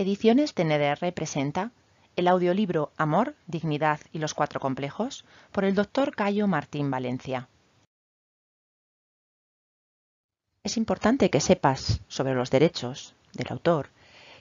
Ediciones 0.00 0.54
TNDR 0.54 1.12
presenta 1.12 1.72
el 2.16 2.26
audiolibro 2.26 2.90
Amor, 2.96 3.34
Dignidad 3.46 4.00
y 4.14 4.18
los 4.18 4.32
Cuatro 4.32 4.58
Complejos 4.58 5.26
por 5.52 5.66
el 5.66 5.74
doctor 5.74 6.16
Cayo 6.16 6.46
Martín 6.46 6.90
Valencia. 6.90 7.50
Es 10.64 10.78
importante 10.78 11.28
que 11.28 11.42
sepas 11.42 12.00
sobre 12.08 12.34
los 12.34 12.50
derechos 12.50 13.14
del 13.34 13.48
autor 13.50 13.90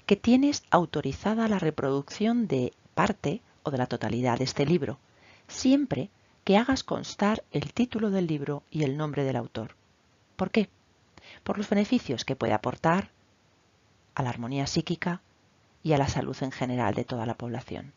que 0.05 0.15
tienes 0.15 0.63
autorizada 0.71 1.49
la 1.49 1.59
reproducción 1.59 2.47
de 2.47 2.71
parte 2.95 3.41
o 3.63 3.69
de 3.69 3.79
la 3.79 3.87
totalidad 3.87 4.37
de 4.37 4.45
este 4.45 4.65
libro, 4.65 4.97
siempre 5.49 6.09
que 6.45 6.55
hagas 6.55 6.85
constar 6.85 7.43
el 7.51 7.73
título 7.73 8.11
del 8.11 8.27
libro 8.27 8.63
y 8.71 8.83
el 8.83 8.95
nombre 8.95 9.25
del 9.25 9.35
autor. 9.35 9.75
¿Por 10.37 10.51
qué? 10.51 10.69
Por 11.43 11.57
los 11.57 11.67
beneficios 11.69 12.23
que 12.23 12.37
puede 12.37 12.53
aportar 12.53 13.11
a 14.15 14.23
la 14.23 14.29
armonía 14.29 14.65
psíquica 14.65 15.21
y 15.83 15.93
a 15.93 15.97
la 15.97 16.07
salud 16.07 16.35
en 16.41 16.51
general 16.51 16.93
de 16.93 17.05
toda 17.05 17.25
la 17.25 17.35
población. 17.35 17.93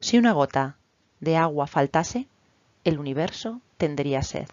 Si 0.00 0.18
una 0.18 0.32
gota 0.32 0.76
de 1.20 1.36
agua 1.36 1.66
faltase, 1.66 2.26
el 2.84 2.98
universo 2.98 3.60
tendría 3.76 4.22
sed. 4.22 4.48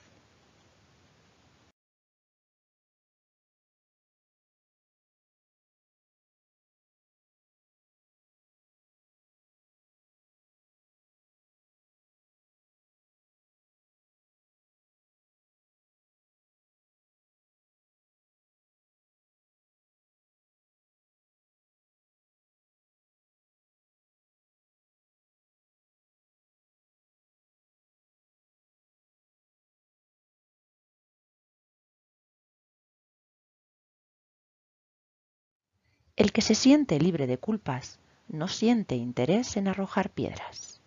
El 36.19 36.33
que 36.33 36.41
se 36.41 36.53
siente 36.53 36.99
libre 36.99 37.27
de 37.27 37.37
culpas 37.37 37.97
no 38.27 38.49
siente 38.49 38.97
interés 38.97 39.55
en 39.55 39.69
arrojar 39.69 40.09
piedras. 40.09 40.81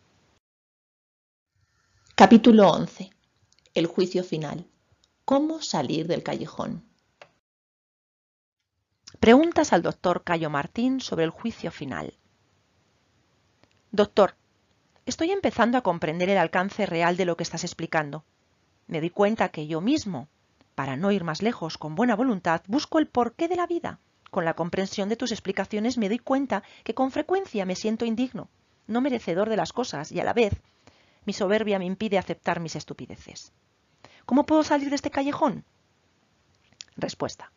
Capítulo 2.14 2.68
11. 2.68 3.08
El 3.72 3.86
juicio 3.86 4.24
final. 4.24 4.66
¿Cómo 5.24 5.62
salir 5.62 6.06
del 6.06 6.22
callejón? 6.22 6.84
Preguntas 9.20 9.72
al 9.72 9.80
doctor 9.80 10.22
Cayo 10.22 10.50
Martín 10.50 11.00
sobre 11.00 11.24
el 11.24 11.30
juicio 11.30 11.70
final. 11.70 12.12
Doctor, 13.90 14.34
estoy 15.06 15.30
empezando 15.30 15.78
a 15.78 15.82
comprender 15.82 16.28
el 16.28 16.36
alcance 16.36 16.84
real 16.84 17.16
de 17.16 17.24
lo 17.24 17.38
que 17.38 17.44
estás 17.44 17.64
explicando. 17.64 18.22
Me 18.86 19.00
doy 19.00 19.08
cuenta 19.08 19.48
que 19.48 19.66
yo 19.66 19.80
mismo, 19.80 20.28
para 20.74 20.98
no 20.98 21.10
ir 21.10 21.24
más 21.24 21.40
lejos 21.40 21.78
con 21.78 21.94
buena 21.94 22.16
voluntad, 22.16 22.60
busco 22.66 22.98
el 22.98 23.06
porqué 23.06 23.48
de 23.48 23.56
la 23.56 23.66
vida 23.66 23.98
con 24.32 24.46
la 24.46 24.54
comprensión 24.54 25.10
de 25.10 25.16
tus 25.16 25.30
explicaciones 25.30 25.98
me 25.98 26.08
doy 26.08 26.18
cuenta 26.18 26.62
que 26.84 26.94
con 26.94 27.10
frecuencia 27.10 27.66
me 27.66 27.76
siento 27.76 28.06
indigno, 28.06 28.48
no 28.86 29.02
merecedor 29.02 29.50
de 29.50 29.58
las 29.58 29.74
cosas 29.74 30.10
y 30.10 30.20
a 30.20 30.24
la 30.24 30.32
vez 30.32 30.54
mi 31.26 31.34
soberbia 31.34 31.78
me 31.78 31.84
impide 31.84 32.16
aceptar 32.16 32.58
mis 32.58 32.74
estupideces. 32.74 33.52
¿Cómo 34.24 34.46
puedo 34.46 34.62
salir 34.64 34.88
de 34.88 34.96
este 34.96 35.10
callejón? 35.10 35.66
Respuesta. 36.96 37.52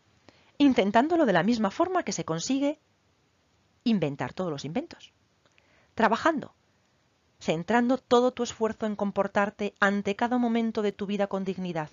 Intentándolo 0.58 1.26
de 1.26 1.32
la 1.32 1.44
misma 1.44 1.72
forma 1.72 2.04
que 2.04 2.12
se 2.12 2.26
consigue 2.26 2.78
inventar 3.86 4.34
todos 4.34 4.52
los 4.52 4.66
inventos. 4.66 5.14
Trabajando, 5.94 6.56
centrando 7.40 7.98
todo 7.98 8.34
tu 8.34 8.44
esfuerzo 8.44 8.86
en 8.86 8.98
comportarte 8.98 9.76
ante 9.80 10.18
cada 10.18 10.38
momento 10.38 10.82
de 10.82 10.92
tu 10.92 11.06
vida 11.06 11.28
con 11.28 11.46
dignidad, 11.46 11.90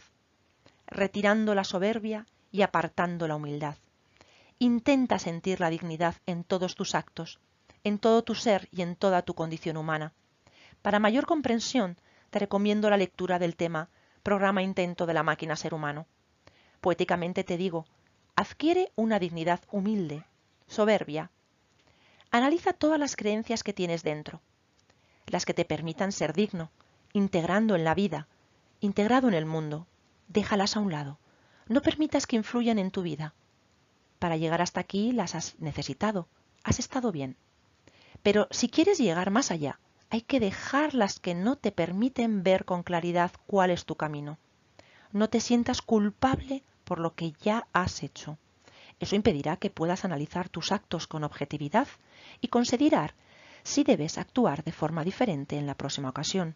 retirando 0.89 1.55
la 1.55 1.63
soberbia 1.63 2.27
y 2.51 2.63
apartando 2.63 3.29
la 3.29 3.37
humildad 3.37 3.77
Intenta 4.63 5.19
sentir 5.19 5.59
la 5.59 5.71
dignidad 5.71 6.15
en 6.25 6.45
todos 6.45 6.77
tus 6.77 6.95
actos, 6.95 7.41
en 7.83 7.99
todo 7.99 8.23
tu 8.23 8.37
ser 8.37 8.69
y 8.71 8.83
en 8.83 8.95
toda 8.95 9.23
tu 9.23 9.35
condición 9.35 9.77
humana. 9.77 10.13
Para 10.83 11.01
mayor 11.01 11.27
comprensión, 11.27 11.97
te 12.31 12.39
recomiendo 12.39 12.89
la 12.89 12.97
lectura 12.97 13.41
del 13.41 13.57
tema 13.57 13.89
Programa 14.23 14.63
Intento 14.63 15.05
de 15.05 15.15
la 15.15 15.25
máquina 15.25 15.57
ser 15.57 15.75
humano. 15.75 16.07
Poéticamente 16.81 17.43
te 17.43 17.57
digo, 17.57 17.87
adquiere 18.37 18.93
una 18.95 19.19
dignidad 19.19 19.59
humilde, 19.73 20.23
soberbia. 20.69 21.33
Analiza 22.31 22.73
todas 22.73 23.01
las 23.01 23.17
creencias 23.17 23.65
que 23.65 23.73
tienes 23.73 24.05
dentro, 24.05 24.43
las 25.27 25.45
que 25.45 25.55
te 25.55 25.65
permitan 25.65 26.13
ser 26.13 26.35
digno, 26.35 26.71
integrando 27.13 27.75
en 27.75 27.83
la 27.83 27.97
vida, 27.97 28.29
integrado 28.79 29.27
en 29.27 29.35
el 29.35 29.45
mundo. 29.45 29.89
Déjalas 30.29 30.77
a 30.77 30.81
un 30.81 30.93
lado. 30.93 31.19
No 31.67 31.83
permitas 31.83 32.29
que 32.29 32.37
influyan 32.37 32.79
en 32.79 32.93
tu 32.93 33.03
vida. 33.03 33.35
Para 34.23 34.37
llegar 34.37 34.63
hasta 34.63 34.79
aquí 34.79 35.11
las 35.11 35.35
has 35.35 35.59
necesitado, 35.59 36.29
has 36.63 36.79
estado 36.79 37.11
bien. 37.11 37.35
Pero 38.23 38.47
si 38.53 38.69
quieres 38.69 38.99
llegar 38.99 39.33
más 39.33 39.51
allá, 39.51 39.81
hay 40.11 40.21
que 40.21 40.39
dejar 40.39 40.95
las 40.95 41.19
que 41.19 41.35
no 41.35 41.57
te 41.57 41.73
permiten 41.73 42.45
ver 42.45 42.65
con 42.65 42.85
claridad 42.85 43.33
cuál 43.49 43.71
es 43.73 43.85
tu 43.85 43.97
camino. 43.97 44.39
No 45.11 45.29
te 45.29 45.41
sientas 45.41 45.83
culpable 45.83 46.63
por 46.85 47.01
lo 47.01 47.17
que 47.17 47.33
ya 47.43 47.67
has 47.73 48.05
hecho. 48.05 48.39
Eso 49.01 49.17
impedirá 49.17 49.57
que 49.57 49.71
puedas 49.71 50.05
analizar 50.05 50.49
tus 50.49 50.71
actos 50.71 51.09
con 51.09 51.25
objetividad 51.25 51.89
y 52.41 52.47
considerar 52.47 53.15
si 53.65 53.83
debes 53.83 54.19
actuar 54.19 54.63
de 54.63 54.71
forma 54.71 55.03
diferente 55.03 55.59
en 55.59 55.67
la 55.67 55.75
próxima 55.75 56.11
ocasión. 56.11 56.55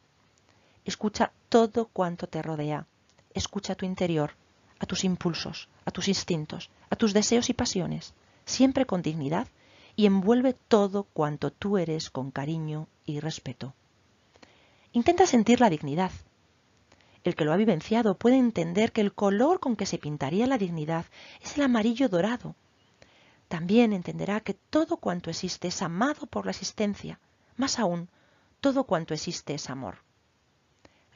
Escucha 0.85 1.33
todo 1.49 1.87
cuanto 1.87 2.29
te 2.29 2.43
rodea. 2.43 2.87
Escucha 3.35 3.75
tu 3.75 3.87
interior 3.87 4.35
a 4.79 4.87
tus 4.87 5.05
impulsos, 5.05 5.69
a 5.85 5.91
tus 5.91 6.09
instintos, 6.09 6.71
a 6.91 6.97
tus 6.97 7.13
deseos 7.13 7.51
y 7.51 7.55
pasiones, 7.55 8.15
siempre 8.45 8.87
con 8.87 9.03
dignidad, 9.03 9.49
y 9.97 10.07
envuelve 10.07 10.53
todo 10.53 11.05
cuanto 11.05 11.51
tú 11.51 11.79
eres 11.79 12.11
con 12.11 12.31
cariño 12.31 12.87
y 13.07 13.21
respeto. 13.21 13.75
Intenta 14.93 15.27
sentir 15.27 15.61
la 15.61 15.71
dignidad. 15.71 16.11
El 17.25 17.35
que 17.35 17.45
lo 17.45 17.53
ha 17.53 17.57
vivenciado 17.57 18.17
puede 18.17 18.37
entender 18.37 18.93
que 18.93 19.01
el 19.01 19.13
color 19.13 19.59
con 19.59 19.75
que 19.75 19.87
se 19.87 19.99
pintaría 19.99 20.47
la 20.47 20.59
dignidad 20.59 21.07
es 21.43 21.57
el 21.57 21.65
amarillo 21.65 22.09
dorado. 22.09 22.55
También 23.49 23.93
entenderá 23.93 24.41
que 24.41 24.55
todo 24.55 24.99
cuanto 24.99 25.31
existe 25.31 25.69
es 25.69 25.83
amado 25.83 26.27
por 26.27 26.45
la 26.45 26.53
existencia, 26.53 27.19
más 27.57 27.79
aún, 27.79 28.09
todo 28.61 28.85
cuanto 28.85 29.15
existe 29.15 29.55
es 29.55 29.71
amor. 29.71 30.06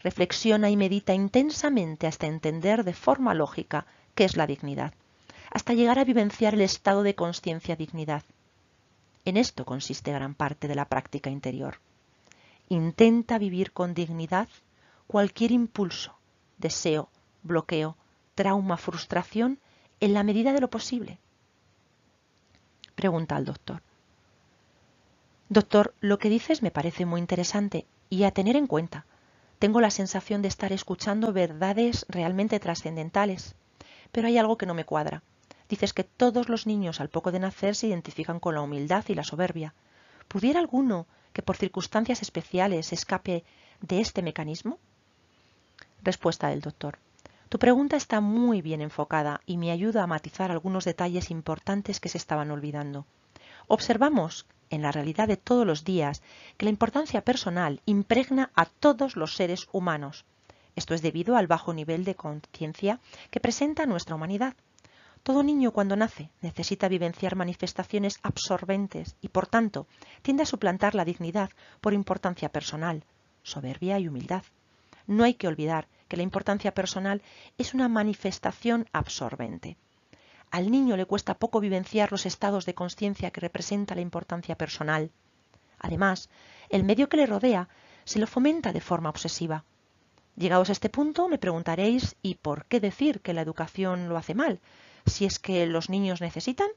Reflexiona 0.02 0.70
y 0.70 0.76
medita 0.76 1.12
intensamente 1.12 2.06
hasta 2.06 2.26
entender 2.26 2.84
de 2.84 2.94
forma 2.94 3.34
lógica 3.34 3.86
qué 4.14 4.24
es 4.24 4.36
la 4.36 4.46
dignidad, 4.46 4.94
hasta 5.50 5.74
llegar 5.74 5.98
a 5.98 6.04
vivenciar 6.04 6.54
el 6.54 6.62
estado 6.62 7.02
de 7.02 7.14
conciencia 7.14 7.76
dignidad. 7.76 8.22
En 9.24 9.36
esto 9.36 9.64
consiste 9.64 10.12
gran 10.12 10.34
parte 10.34 10.68
de 10.68 10.74
la 10.74 10.86
práctica 10.86 11.28
interior. 11.28 11.78
Intenta 12.68 13.38
vivir 13.38 13.72
con 13.72 13.94
dignidad 13.94 14.48
cualquier 15.06 15.50
impulso, 15.50 16.16
deseo, 16.56 17.10
bloqueo, 17.42 17.96
trauma, 18.34 18.76
frustración, 18.76 19.58
en 20.00 20.14
la 20.14 20.22
medida 20.22 20.52
de 20.52 20.60
lo 20.60 20.70
posible. 20.70 21.18
Pregunta 22.94 23.36
al 23.36 23.44
doctor. 23.44 23.82
Doctor, 25.50 25.94
lo 26.00 26.18
que 26.18 26.30
dices 26.30 26.62
me 26.62 26.70
parece 26.70 27.04
muy 27.04 27.20
interesante 27.20 27.86
y 28.08 28.22
a 28.22 28.30
tener 28.30 28.56
en 28.56 28.66
cuenta 28.66 29.04
tengo 29.60 29.82
la 29.82 29.90
sensación 29.90 30.40
de 30.40 30.48
estar 30.48 30.72
escuchando 30.72 31.34
verdades 31.34 32.06
realmente 32.08 32.58
trascendentales, 32.58 33.54
pero 34.10 34.26
hay 34.26 34.38
algo 34.38 34.56
que 34.56 34.64
no 34.64 34.72
me 34.72 34.86
cuadra. 34.86 35.22
Dices 35.68 35.92
que 35.92 36.02
todos 36.02 36.48
los 36.48 36.66
niños 36.66 36.98
al 36.98 37.10
poco 37.10 37.30
de 37.30 37.40
nacer 37.40 37.76
se 37.76 37.88
identifican 37.88 38.40
con 38.40 38.54
la 38.54 38.62
humildad 38.62 39.04
y 39.08 39.14
la 39.14 39.22
soberbia. 39.22 39.74
¿Pudiera 40.28 40.60
alguno 40.60 41.06
que 41.34 41.42
por 41.42 41.58
circunstancias 41.58 42.22
especiales 42.22 42.94
escape 42.94 43.44
de 43.82 44.00
este 44.00 44.22
mecanismo? 44.22 44.78
Respuesta 46.02 46.48
del 46.48 46.62
doctor. 46.62 46.98
Tu 47.50 47.58
pregunta 47.58 47.98
está 47.98 48.22
muy 48.22 48.62
bien 48.62 48.80
enfocada 48.80 49.42
y 49.44 49.58
me 49.58 49.72
ayuda 49.72 50.02
a 50.02 50.06
matizar 50.06 50.50
algunos 50.50 50.86
detalles 50.86 51.30
importantes 51.30 52.00
que 52.00 52.08
se 52.08 52.16
estaban 52.16 52.50
olvidando. 52.50 53.04
Observamos 53.66 54.46
en 54.70 54.82
la 54.82 54.92
realidad 54.92 55.28
de 55.28 55.36
todos 55.36 55.66
los 55.66 55.84
días 55.84 56.22
que 56.56 56.64
la 56.64 56.70
importancia 56.70 57.22
personal 57.22 57.80
impregna 57.86 58.50
a 58.54 58.64
todos 58.64 59.16
los 59.16 59.34
seres 59.34 59.68
humanos. 59.72 60.24
Esto 60.76 60.94
es 60.94 61.02
debido 61.02 61.36
al 61.36 61.46
bajo 61.46 61.74
nivel 61.74 62.04
de 62.04 62.14
conciencia 62.14 63.00
que 63.30 63.40
presenta 63.40 63.86
nuestra 63.86 64.14
humanidad. 64.14 64.54
Todo 65.22 65.42
niño 65.42 65.72
cuando 65.72 65.96
nace 65.96 66.30
necesita 66.40 66.88
vivenciar 66.88 67.36
manifestaciones 67.36 68.18
absorbentes 68.22 69.16
y 69.20 69.28
por 69.28 69.46
tanto 69.46 69.86
tiende 70.22 70.44
a 70.44 70.46
suplantar 70.46 70.94
la 70.94 71.04
dignidad 71.04 71.50
por 71.80 71.92
importancia 71.92 72.48
personal, 72.48 73.04
soberbia 73.42 73.98
y 73.98 74.08
humildad. 74.08 74.44
No 75.06 75.24
hay 75.24 75.34
que 75.34 75.48
olvidar 75.48 75.88
que 76.08 76.16
la 76.16 76.22
importancia 76.22 76.72
personal 76.72 77.20
es 77.58 77.74
una 77.74 77.88
manifestación 77.88 78.86
absorbente. 78.92 79.76
Al 80.50 80.70
niño 80.70 80.96
le 80.96 81.06
cuesta 81.06 81.38
poco 81.38 81.60
vivenciar 81.60 82.10
los 82.10 82.26
estados 82.26 82.66
de 82.66 82.74
conciencia 82.74 83.30
que 83.30 83.40
representa 83.40 83.94
la 83.94 84.00
importancia 84.00 84.56
personal. 84.56 85.12
Además, 85.78 86.28
el 86.68 86.82
medio 86.82 87.08
que 87.08 87.16
le 87.16 87.26
rodea 87.26 87.68
se 88.04 88.18
lo 88.18 88.26
fomenta 88.26 88.72
de 88.72 88.80
forma 88.80 89.10
obsesiva. 89.10 89.64
Llegados 90.36 90.68
a 90.68 90.72
este 90.72 90.88
punto, 90.88 91.28
me 91.28 91.38
preguntaréis 91.38 92.16
¿y 92.22 92.34
por 92.36 92.64
qué 92.66 92.80
decir 92.80 93.20
que 93.20 93.34
la 93.34 93.42
educación 93.42 94.08
lo 94.08 94.16
hace 94.16 94.34
mal? 94.34 94.60
Si 95.06 95.24
es 95.24 95.38
que 95.38 95.66
los 95.66 95.88
niños 95.88 96.20
necesitan. 96.20 96.68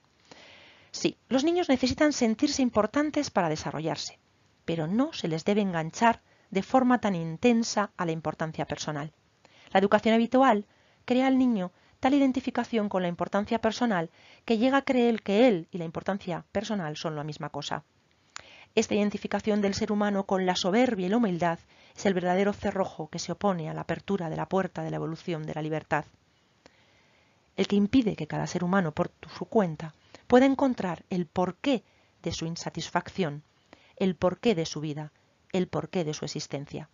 Sí, 0.92 1.18
los 1.28 1.44
niños 1.44 1.68
necesitan 1.68 2.14
sentirse 2.14 2.62
importantes 2.62 3.32
para 3.32 3.50
desarrollarse, 3.50 4.20
pero 4.66 4.86
no 4.86 5.14
se 5.14 5.28
les 5.28 5.46
debe 5.46 5.62
enganchar 5.62 6.22
de 6.52 6.62
forma 6.62 7.02
tan 7.02 7.16
intensa 7.16 7.92
a 7.98 8.06
la 8.06 8.12
importancia 8.12 8.66
personal. 8.66 9.12
La 9.72 9.80
educación 9.80 10.14
habitual 10.14 10.68
crea 11.06 11.26
al 11.26 11.40
niño 11.40 11.72
tal 12.04 12.16
identificación 12.16 12.90
con 12.90 13.02
la 13.02 13.08
importancia 13.08 13.62
personal 13.62 14.10
que 14.44 14.58
llega 14.58 14.80
a 14.80 14.82
creer 14.82 15.22
que 15.22 15.48
él 15.48 15.70
y 15.72 15.78
la 15.78 15.86
importancia 15.86 16.44
personal 16.52 16.98
son 16.98 17.16
la 17.16 17.24
misma 17.24 17.48
cosa. 17.48 17.86
Esta 18.76 18.94
identificación 18.94 19.62
del 19.62 19.74
ser 19.74 19.90
humano 19.90 20.26
con 20.26 20.46
la 20.46 20.58
soberbia 20.58 21.06
y 21.06 21.10
la 21.10 21.16
humildad 21.16 21.60
es 21.96 22.06
el 22.06 22.14
verdadero 22.14 22.52
cerrojo 22.52 23.08
que 23.08 23.20
se 23.20 23.32
opone 23.32 23.70
a 23.70 23.74
la 23.74 23.84
apertura 23.84 24.30
de 24.30 24.36
la 24.36 24.50
puerta 24.50 24.84
de 24.84 24.90
la 24.90 24.98
evolución 24.98 25.46
de 25.46 25.54
la 25.54 25.62
libertad. 25.62 26.04
El 27.56 27.70
que 27.70 27.78
impide 27.78 28.18
que 28.18 28.28
cada 28.28 28.48
ser 28.48 28.66
humano 28.66 28.92
por 28.92 29.14
su 29.38 29.46
cuenta 29.46 29.94
pueda 30.28 30.46
encontrar 30.46 31.06
el 31.10 31.26
porqué 31.26 31.86
de 32.22 32.34
su 32.34 32.46
insatisfacción, 32.46 33.44
el 33.96 34.18
porqué 34.18 34.56
de 34.56 34.66
su 34.66 34.82
vida, 34.82 35.14
el 35.54 35.70
porqué 35.70 36.04
de 36.04 36.14
su 36.14 36.26
existencia 36.26 36.90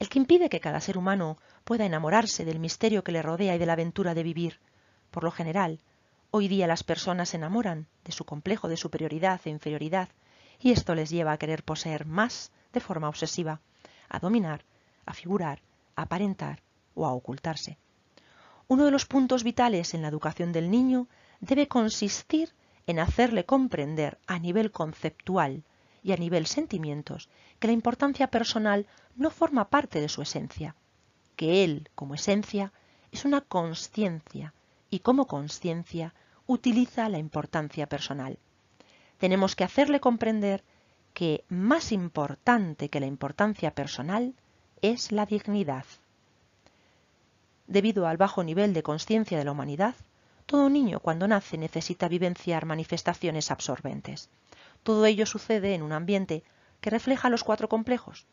el 0.00 0.08
que 0.08 0.18
impide 0.18 0.48
que 0.48 0.60
cada 0.60 0.80
ser 0.80 0.96
humano 0.96 1.36
pueda 1.62 1.84
enamorarse 1.84 2.46
del 2.46 2.58
misterio 2.58 3.04
que 3.04 3.12
le 3.12 3.22
rodea 3.22 3.54
y 3.54 3.58
de 3.58 3.66
la 3.66 3.74
aventura 3.74 4.14
de 4.14 4.22
vivir. 4.22 4.58
Por 5.10 5.24
lo 5.24 5.30
general, 5.30 5.78
hoy 6.30 6.48
día 6.48 6.66
las 6.66 6.82
personas 6.82 7.28
se 7.28 7.36
enamoran 7.36 7.86
de 8.04 8.12
su 8.12 8.24
complejo 8.24 8.66
de 8.68 8.78
superioridad 8.78 9.40
e 9.44 9.50
inferioridad, 9.50 10.08
y 10.58 10.72
esto 10.72 10.94
les 10.94 11.10
lleva 11.10 11.32
a 11.32 11.38
querer 11.38 11.62
poseer 11.64 12.06
más 12.06 12.50
de 12.72 12.80
forma 12.80 13.10
obsesiva, 13.10 13.60
a 14.08 14.18
dominar, 14.18 14.64
a 15.04 15.12
figurar, 15.12 15.60
a 15.96 16.02
aparentar 16.02 16.62
o 16.94 17.06
a 17.06 17.12
ocultarse. 17.12 17.76
Uno 18.68 18.86
de 18.86 18.90
los 18.90 19.04
puntos 19.04 19.44
vitales 19.44 19.92
en 19.92 20.00
la 20.00 20.08
educación 20.08 20.52
del 20.52 20.70
niño 20.70 21.08
debe 21.40 21.68
consistir 21.68 22.54
en 22.86 23.00
hacerle 23.00 23.44
comprender 23.44 24.18
a 24.26 24.38
nivel 24.38 24.70
conceptual 24.70 25.62
y 26.02 26.12
a 26.12 26.16
nivel 26.16 26.46
sentimientos 26.46 27.28
que 27.58 27.66
la 27.66 27.74
importancia 27.74 28.28
personal 28.28 28.86
no 29.20 29.30
forma 29.30 29.68
parte 29.68 30.00
de 30.00 30.08
su 30.08 30.22
esencia, 30.22 30.74
que 31.36 31.62
él, 31.62 31.90
como 31.94 32.14
esencia, 32.14 32.72
es 33.12 33.26
una 33.26 33.42
conciencia 33.42 34.54
y 34.88 35.00
como 35.00 35.26
conciencia 35.26 36.14
utiliza 36.46 37.06
la 37.10 37.18
importancia 37.18 37.86
personal. 37.86 38.38
Tenemos 39.18 39.56
que 39.56 39.64
hacerle 39.64 40.00
comprender 40.00 40.64
que 41.12 41.44
más 41.50 41.92
importante 41.92 42.88
que 42.88 42.98
la 42.98 43.04
importancia 43.04 43.72
personal 43.72 44.32
es 44.80 45.12
la 45.12 45.26
dignidad. 45.26 45.84
Debido 47.66 48.06
al 48.06 48.16
bajo 48.16 48.42
nivel 48.42 48.72
de 48.72 48.82
conciencia 48.82 49.36
de 49.36 49.44
la 49.44 49.52
humanidad, 49.52 49.96
todo 50.46 50.70
niño 50.70 50.98
cuando 51.00 51.28
nace 51.28 51.58
necesita 51.58 52.08
vivenciar 52.08 52.64
manifestaciones 52.64 53.50
absorbentes. 53.50 54.30
Todo 54.82 55.04
ello 55.04 55.26
sucede 55.26 55.74
en 55.74 55.82
un 55.82 55.92
ambiente 55.92 56.42
que 56.80 56.88
refleja 56.88 57.28
los 57.28 57.44
cuatro 57.44 57.68
complejos. 57.68 58.26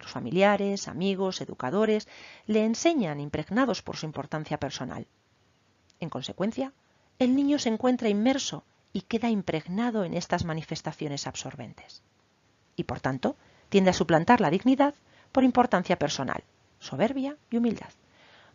Los 0.00 0.10
familiares, 0.10 0.88
amigos, 0.88 1.40
educadores 1.40 2.08
le 2.46 2.64
enseñan 2.64 3.20
impregnados 3.20 3.82
por 3.82 3.96
su 3.96 4.06
importancia 4.06 4.58
personal. 4.58 5.06
En 6.00 6.08
consecuencia, 6.08 6.72
el 7.18 7.36
niño 7.36 7.58
se 7.58 7.68
encuentra 7.68 8.08
inmerso 8.08 8.64
y 8.92 9.02
queda 9.02 9.28
impregnado 9.28 10.04
en 10.04 10.14
estas 10.14 10.44
manifestaciones 10.44 11.26
absorbentes. 11.26 12.02
Y 12.76 12.84
por 12.84 13.00
tanto, 13.00 13.36
tiende 13.68 13.90
a 13.90 13.94
suplantar 13.94 14.40
la 14.40 14.50
dignidad 14.50 14.94
por 15.32 15.44
importancia 15.44 15.98
personal, 15.98 16.42
soberbia 16.78 17.36
y 17.50 17.58
humildad. 17.58 17.90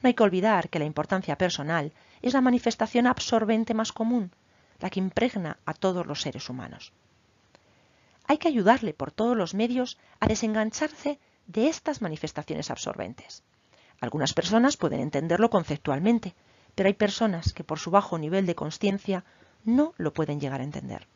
No 0.02 0.08
hay 0.08 0.14
que 0.14 0.24
olvidar 0.24 0.70
que 0.70 0.80
la 0.80 0.86
importancia 0.86 1.38
personal 1.38 1.94
es 2.22 2.34
la 2.34 2.42
manifestación 2.42 3.08
absorbente 3.08 3.74
más 3.74 3.94
común, 3.94 4.32
la 4.80 4.90
que 4.90 5.00
impregna 5.00 5.58
a 5.66 5.74
todos 5.74 6.06
los 6.06 6.22
seres 6.22 6.50
humanos. 6.50 6.92
Hay 8.28 8.40
que 8.40 8.48
ayudarle 8.48 8.94
por 8.94 9.12
todos 9.12 9.38
los 9.38 9.54
medios 9.54 9.98
a 10.20 10.28
desengancharse 10.28 11.20
de 11.48 11.68
estas 11.68 12.02
manifestaciones 12.02 12.72
absorbentes. 12.72 13.44
Algunas 14.02 14.34
personas 14.34 14.78
pueden 14.78 15.00
entenderlo 15.00 15.50
conceptualmente, 15.50 16.36
pero 16.76 16.88
hay 16.88 16.94
personas 16.94 17.54
que 17.54 17.64
por 17.64 17.80
su 17.80 17.92
bajo 17.92 18.18
nivel 18.18 18.46
de 18.46 18.56
conciencia 18.56 19.24
no 19.64 19.94
lo 19.98 20.14
pueden 20.14 20.40
llegar 20.40 20.62
a 20.62 20.66
entender. 20.66 21.08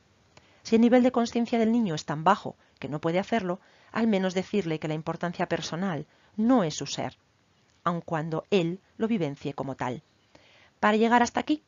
Si 0.63 0.75
el 0.75 0.81
nivel 0.81 1.03
de 1.03 1.11
conciencia 1.11 1.59
del 1.59 1.71
niño 1.71 1.95
es 1.95 2.05
tan 2.05 2.23
bajo 2.23 2.55
que 2.79 2.89
no 2.89 2.99
puede 2.99 3.19
hacerlo, 3.19 3.59
al 3.91 4.07
menos 4.07 4.33
decirle 4.33 4.79
que 4.79 4.87
la 4.87 4.93
importancia 4.93 5.47
personal 5.47 6.05
no 6.37 6.63
es 6.63 6.75
su 6.75 6.85
ser, 6.85 7.17
aun 7.83 8.01
cuando 8.01 8.45
él 8.49 8.79
lo 8.97 9.07
vivencie 9.07 9.53
como 9.53 9.75
tal. 9.75 10.03
Para 10.79 10.97
llegar 10.97 11.23
hasta 11.23 11.39
aquí, 11.39 11.63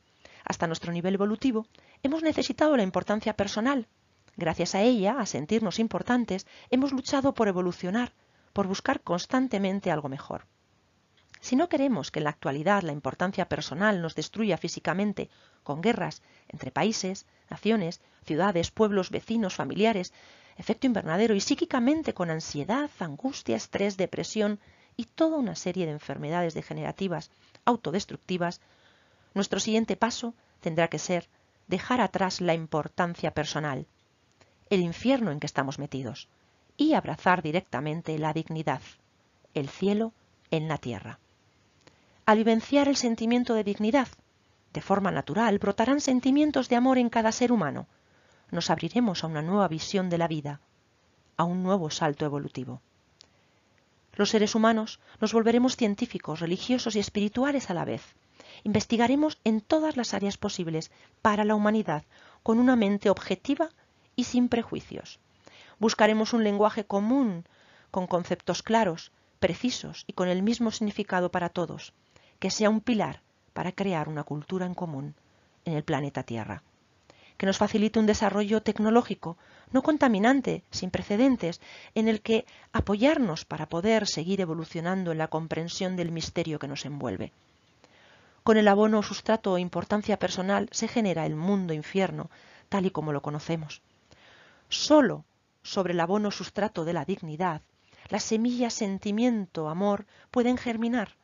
hasta 0.46 0.68
nuestro 0.68 0.94
nivel 0.94 1.16
evolutivo, 1.16 1.68
hemos 2.04 2.24
necesitado 2.24 2.78
la 2.78 2.84
importancia 2.84 3.34
personal 3.34 3.88
Gracias 4.38 4.76
a 4.76 4.82
ella, 4.82 5.20
a 5.20 5.26
sentirnos 5.26 5.80
importantes, 5.80 6.48
hemos 6.70 6.94
luchado 6.94 7.34
por 7.34 7.48
evolucionar, 7.48 8.14
por 8.54 8.68
buscar 8.68 9.02
constantemente 9.02 9.92
algo 9.92 10.10
mejor. 10.10 10.46
Si 11.40 11.56
no 11.56 11.70
queremos 11.70 12.12
que 12.12 12.20
en 12.20 12.26
la 12.26 12.30
actualidad 12.30 12.84
la 12.84 12.92
importancia 12.92 13.50
personal 13.50 14.02
nos 14.02 14.14
destruya 14.16 14.58
físicamente 14.58 15.30
con 15.64 15.82
guerras 15.82 16.22
entre 16.50 16.72
países, 16.72 17.26
naciones, 17.50 18.02
ciudades, 18.26 18.70
pueblos, 18.70 19.10
vecinos, 19.10 19.56
familiares, 19.56 20.14
efecto 20.58 20.86
invernadero 20.86 21.34
y 21.34 21.42
psíquicamente 21.42 22.14
con 22.14 22.30
ansiedad, 22.30 22.90
angustia, 23.00 23.56
estrés, 23.56 23.98
depresión 23.98 24.60
y 24.96 25.06
toda 25.06 25.38
una 25.38 25.56
serie 25.56 25.86
de 25.86 25.94
enfermedades 25.94 26.54
degenerativas 26.54 27.32
autodestructivas, 27.66 28.62
nuestro 29.34 29.60
siguiente 29.60 29.96
paso 29.96 30.36
tendrá 30.60 30.90
que 30.90 31.00
ser 31.00 31.28
dejar 31.68 32.02
atrás 32.02 32.42
la 32.42 32.54
importancia 32.54 33.34
personal 33.34 33.88
el 34.72 34.80
infierno 34.80 35.32
en 35.32 35.40
que 35.40 35.48
estamos 35.48 35.80
metidos 35.80 36.30
y 36.78 36.94
abrazar 36.94 37.42
directamente 37.42 38.18
la 38.18 38.34
dignidad, 38.34 38.82
el 39.54 39.70
cielo 39.70 40.14
en 40.50 40.68
la 40.68 40.78
tierra. 40.78 41.20
Al 42.26 42.38
vivenciar 42.38 42.88
el 42.88 42.96
sentimiento 42.96 43.54
de 43.54 43.64
dignidad, 43.64 44.08
de 44.74 44.82
forma 44.82 45.12
natural 45.12 45.60
brotarán 45.60 46.00
sentimientos 46.00 46.70
de 46.70 46.78
amor 46.78 46.98
en 46.98 47.10
cada 47.10 47.32
ser 47.32 47.52
humano. 47.52 47.88
Nos 48.52 48.70
abriremos 48.70 49.24
a 49.24 49.28
una 49.28 49.42
nueva 49.42 49.68
visión 49.68 50.10
de 50.10 50.18
la 50.18 50.28
vida, 50.28 50.62
a 51.38 51.44
un 51.44 51.64
nuevo 51.64 51.90
salto 51.90 52.26
evolutivo. 52.26 52.82
Los 54.14 54.30
seres 54.30 54.56
humanos 54.56 55.00
nos 55.20 55.34
volveremos 55.34 55.76
científicos, 55.76 56.40
religiosos 56.40 56.96
y 56.96 57.00
espirituales 57.00 57.70
a 57.70 57.74
la 57.74 57.86
vez. 57.86 58.16
Investigaremos 58.64 59.40
en 59.44 59.62
todas 59.62 59.98
las 59.98 60.14
áreas 60.14 60.38
posibles 60.38 60.92
para 61.22 61.46
la 61.46 61.56
humanidad 61.56 62.04
con 62.44 62.60
una 62.60 62.76
mente 62.76 63.10
objetiva 63.10 63.70
y 64.16 64.26
sin 64.26 64.50
prejuicios. 64.50 65.20
Buscaremos 65.82 66.34
un 66.34 66.44
lenguaje 66.44 66.86
común, 66.86 67.44
con 67.90 68.06
conceptos 68.06 68.62
claros, 68.62 69.12
precisos 69.40 70.04
y 70.06 70.14
con 70.14 70.28
el 70.28 70.44
mismo 70.44 70.70
significado 70.70 71.32
para 71.32 71.50
todos, 71.50 71.94
que 72.38 72.52
sea 72.52 72.70
un 72.70 72.82
pilar 72.82 73.22
para 73.54 73.72
crear 73.72 74.08
una 74.08 74.24
cultura 74.24 74.68
en 74.68 74.76
común 74.76 75.16
en 75.66 75.74
el 75.74 75.84
planeta 75.84 76.22
Tierra, 76.22 76.62
que 77.38 77.48
nos 77.48 77.58
facilite 77.58 77.98
un 77.98 78.06
desarrollo 78.06 78.62
tecnológico 78.62 79.40
no 79.72 79.82
contaminante, 79.82 80.62
sin 80.70 80.92
precedentes, 80.92 81.60
en 81.96 82.08
el 82.08 82.22
que 82.22 82.46
apoyarnos 82.74 83.44
para 83.46 83.68
poder 83.68 84.08
seguir 84.08 84.40
evolucionando 84.40 85.12
en 85.12 85.18
la 85.18 85.30
comprensión 85.30 85.96
del 85.96 86.12
misterio 86.12 86.60
que 86.60 86.68
nos 86.68 86.86
envuelve. 86.86 87.32
Con 88.44 88.58
el 88.58 88.68
abono 88.68 89.02
sustrato 89.02 89.54
o 89.54 89.58
importancia 89.58 90.20
personal 90.20 90.70
se 90.72 90.88
genera 90.88 91.26
el 91.26 91.36
mundo 91.36 91.74
infierno, 91.74 92.30
tal 92.70 92.86
y 92.86 92.92
como 92.92 93.14
lo 93.14 93.24
conocemos. 93.24 93.82
Solo 94.70 95.26
sobre 95.64 95.94
el 95.94 96.00
abono 96.00 96.32
sustrato 96.32 96.86
de 96.86 96.94
la 96.94 97.06
dignidad, 97.06 97.62
las 98.10 98.24
semillas 98.24 98.74
sentimiento, 98.74 99.70
amor 99.70 100.06
pueden 100.32 100.58
germinar. 100.58 101.16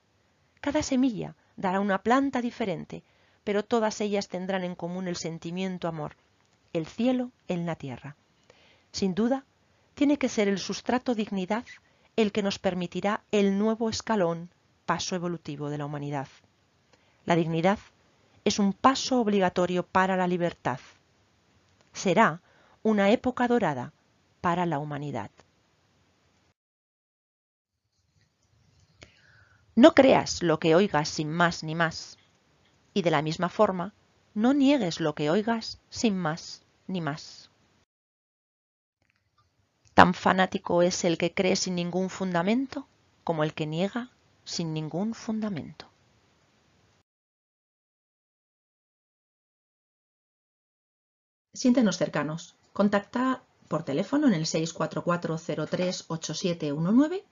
Cada 0.61 0.83
semilla 0.83 1.35
dará 1.55 1.79
una 1.79 2.01
planta 2.01 2.41
diferente, 2.41 3.03
pero 3.43 3.65
todas 3.65 3.99
ellas 4.01 4.27
tendrán 4.27 4.63
en 4.63 4.75
común 4.75 5.07
el 5.07 5.15
sentimiento 5.15 5.87
amor, 5.87 6.15
el 6.73 6.85
cielo 6.85 7.31
en 7.47 7.65
la 7.65 7.75
tierra. 7.75 8.15
Sin 8.91 9.15
duda, 9.15 9.43
tiene 9.95 10.17
que 10.17 10.29
ser 10.29 10.47
el 10.47 10.59
sustrato 10.59 11.15
dignidad 11.15 11.65
el 12.15 12.31
que 12.31 12.43
nos 12.43 12.59
permitirá 12.59 13.23
el 13.31 13.57
nuevo 13.57 13.89
escalón, 13.89 14.49
paso 14.85 15.15
evolutivo 15.15 15.69
de 15.69 15.77
la 15.77 15.85
humanidad. 15.85 16.27
La 17.25 17.35
dignidad 17.35 17.79
es 18.45 18.59
un 18.59 18.73
paso 18.73 19.19
obligatorio 19.19 19.83
para 19.83 20.15
la 20.15 20.27
libertad. 20.27 20.79
Será 21.93 22.41
una 22.83 23.09
época 23.11 23.47
dorada 23.47 23.93
para 24.41 24.65
la 24.65 24.79
humanidad. 24.79 25.31
No 29.75 29.93
creas 29.93 30.41
lo 30.41 30.59
que 30.59 30.75
oigas 30.75 31.07
sin 31.07 31.31
más 31.31 31.63
ni 31.63 31.75
más. 31.75 32.17
Y 32.93 33.03
de 33.03 33.11
la 33.11 33.21
misma 33.21 33.49
forma, 33.49 33.93
No 34.33 34.53
niegues 34.53 34.99
lo 34.99 35.15
que 35.15 35.29
oigas 35.29 35.79
sin 35.89 36.17
más 36.17 36.63
ni 36.87 37.01
más. 37.01 37.49
Tan 39.93 40.13
fanático 40.13 40.81
es 40.83 41.03
el 41.05 41.17
que 41.17 41.33
cree 41.33 41.55
sin 41.55 41.75
ningún 41.75 42.09
fundamento 42.09 42.87
como 43.23 43.43
el 43.43 43.53
que 43.53 43.65
niega 43.65 44.11
sin 44.45 44.73
ningún 44.73 45.13
fundamento. 45.13 45.87
Siéntenos 51.53 51.97
cercanos. 51.97 52.55
Contacta 52.73 53.41
por 53.67 53.83
teléfono 53.83 54.27
en 54.27 54.33
el 54.33 54.45
644-038719 54.45 57.23